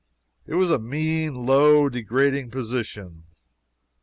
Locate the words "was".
0.55-0.71